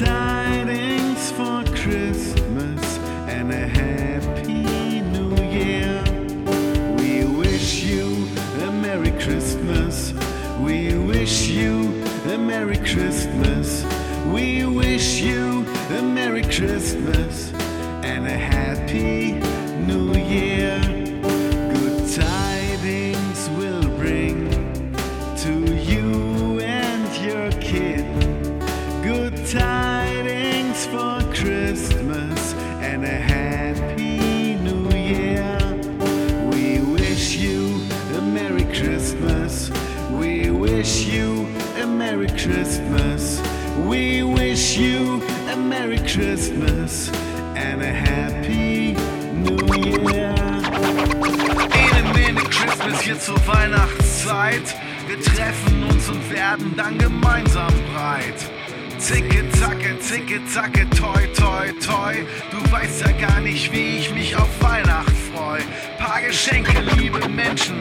[0.00, 2.98] tidings for Christmas
[3.28, 6.02] and a Happy New Year.
[6.96, 8.26] We wish you
[8.62, 10.14] a Merry Christmas.
[10.58, 13.84] We wish you a Merry Christmas.
[14.24, 17.19] We wish you a Merry Christmas
[31.70, 35.56] Christmas and a Happy New Year.
[36.50, 37.80] We wish you
[38.16, 39.70] a Merry Christmas.
[40.10, 41.46] We wish you
[41.80, 43.40] a Merry Christmas.
[43.86, 47.08] We wish you a Merry Christmas
[47.54, 48.94] and a Happy
[49.32, 49.62] New
[50.10, 50.34] Year.
[51.70, 54.74] Ene Mene Christmas hier zur Weihnachtszeit.
[55.06, 58.50] Wir treffen uns und werden dann gemeinsam breit.
[59.00, 62.14] Zicke, zacke, zicke, zacke, toi, toi, toi.
[62.50, 65.58] Du weißt ja gar nicht, wie ich mich auf Weihnacht freu.
[65.98, 67.76] Paar Geschenke, liebe Menschen.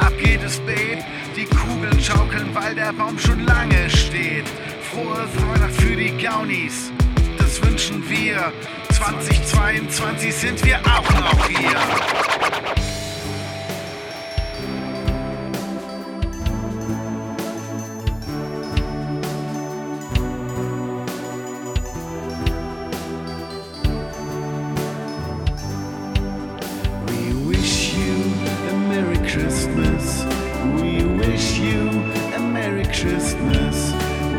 [0.00, 1.04] Ab geht es Beet.
[1.36, 4.46] Die Kugeln schaukeln, weil der Baum schon lange steht.
[4.90, 6.92] Frohe Weihnacht für die Gaunis.
[7.36, 8.50] Das wünschen wir.
[8.94, 12.47] 2022 sind wir auch noch hier.
[33.00, 33.92] Christmas.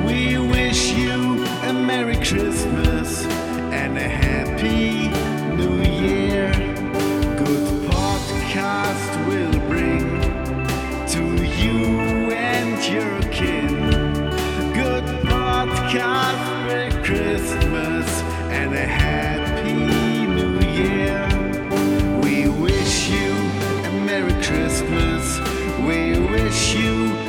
[0.05, 3.25] We wish you a Merry Christmas
[3.71, 5.07] and a Happy
[5.55, 6.51] New Year.
[7.37, 10.03] Good podcast will bring
[11.07, 11.23] to
[11.63, 13.77] you and your kin.
[14.73, 18.07] Good podcast for Christmas
[18.51, 19.73] and a Happy
[20.35, 21.27] New Year.
[22.21, 23.31] We wish you
[23.85, 25.39] a Merry Christmas.
[25.79, 27.28] We wish you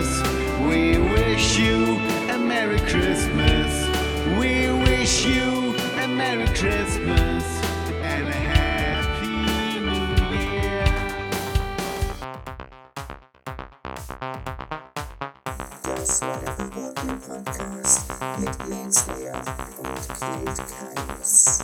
[16.41, 18.05] American Walking Podcast
[18.39, 19.35] mit Manslayer
[19.77, 21.59] und Kate Kainis.